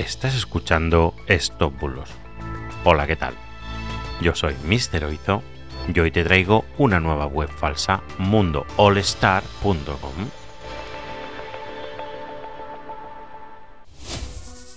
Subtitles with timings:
[0.00, 2.08] Estás escuchando Stop Bulos.
[2.84, 3.34] Hola, ¿qué tal?
[4.22, 5.04] Yo soy Mr.
[5.04, 5.42] Oizo
[5.94, 10.30] y hoy te traigo una nueva web falsa, mundoallstar.com.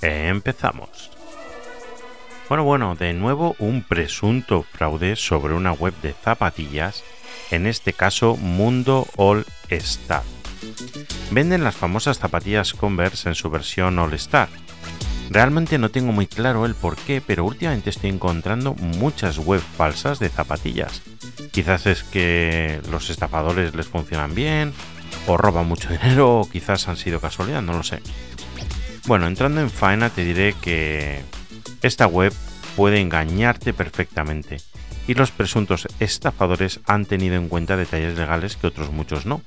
[0.01, 1.09] Empezamos.
[2.49, 7.01] Bueno, bueno, de nuevo un presunto fraude sobre una web de zapatillas,
[7.49, 10.23] en este caso Mundo All Star.
[11.31, 14.49] Venden las famosas zapatillas Converse en su versión All Star.
[15.29, 20.19] Realmente no tengo muy claro el por qué, pero últimamente estoy encontrando muchas webs falsas
[20.19, 21.01] de zapatillas.
[21.51, 24.73] Quizás es que los estafadores les funcionan bien,
[25.27, 28.01] o roban mucho dinero, o quizás han sido casualidad, no lo sé.
[29.05, 31.21] Bueno, entrando en faena te diré que
[31.81, 32.33] esta web
[32.75, 34.61] puede engañarte perfectamente
[35.07, 39.41] y los presuntos estafadores han tenido en cuenta detalles legales que otros muchos no.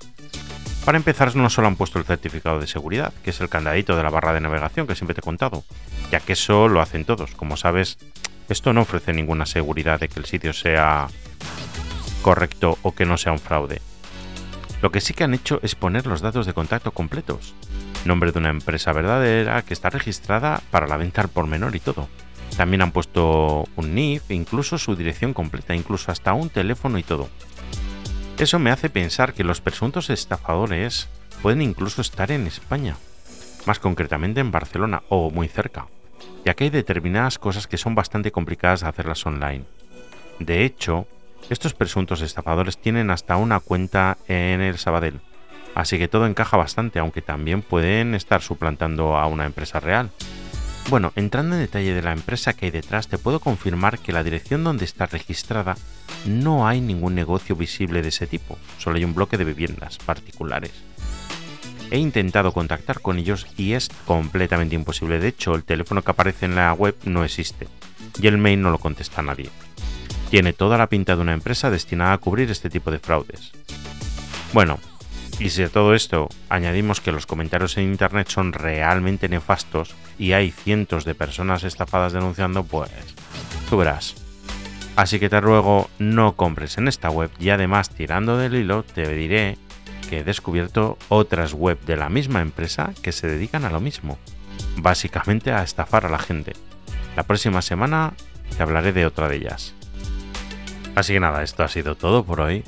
[0.87, 4.05] Para empezar, no solo han puesto el certificado de seguridad, que es el candadito de
[4.05, 5.65] la barra de navegación que siempre te he contado,
[6.13, 7.35] ya que eso lo hacen todos.
[7.35, 7.99] Como sabes,
[8.49, 11.09] esto no ofrece ninguna seguridad de que el sitio sea
[12.23, 13.83] correcto o que no sea un fraude.
[14.80, 17.57] Lo que sí que han hecho es poner los datos de contacto completos.
[18.05, 21.80] Nombre de una empresa verdadera que está registrada para la venta al por menor y
[21.80, 22.09] todo.
[22.57, 27.29] También han puesto un NIF, incluso su dirección completa, incluso hasta un teléfono y todo.
[28.38, 31.09] Eso me hace pensar que los presuntos estafadores
[31.40, 32.96] pueden incluso estar en España,
[33.65, 35.87] más concretamente en Barcelona o muy cerca,
[36.45, 39.64] ya que hay determinadas cosas que son bastante complicadas de hacerlas online.
[40.38, 41.07] De hecho,
[41.48, 45.20] estos presuntos estafadores tienen hasta una cuenta en el Sabadell,
[45.74, 50.10] así que todo encaja bastante, aunque también pueden estar suplantando a una empresa real.
[50.90, 54.23] Bueno, entrando en detalle de la empresa que hay detrás, te puedo confirmar que la
[54.23, 55.76] dirección donde está registrada
[56.27, 60.73] no hay ningún negocio visible de ese tipo, solo hay un bloque de viviendas particulares.
[61.91, 66.47] He intentado contactar con ellos y es completamente imposible, de hecho el teléfono que aparece
[66.47, 67.69] en la web no existe
[68.21, 69.50] y el mail no lo contesta nadie.
[70.31, 73.53] Tiene toda la pinta de una empresa destinada a cubrir este tipo de fraudes.
[74.53, 74.81] Bueno,
[75.38, 80.32] y si a todo esto añadimos que los comentarios en Internet son realmente nefastos y
[80.32, 82.91] hay cientos de personas estafadas denunciando, pues
[83.70, 84.25] tú verás.
[84.96, 89.06] Así que te ruego no compres en esta web y además tirando del hilo te
[89.14, 89.58] diré
[90.08, 94.18] que he descubierto otras web de la misma empresa que se dedican a lo mismo,
[94.78, 96.54] básicamente a estafar a la gente.
[97.14, 98.14] La próxima semana
[98.56, 99.74] te hablaré de otra de ellas.
[100.94, 102.64] Así que nada, esto ha sido todo por hoy.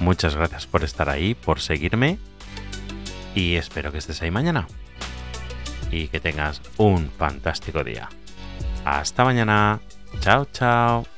[0.00, 2.18] Muchas gracias por estar ahí, por seguirme
[3.34, 4.66] y espero que estés ahí mañana.
[5.90, 8.08] Y que tengas un fantástico día.
[8.84, 9.80] Hasta mañana.
[10.20, 11.17] Chao, chao.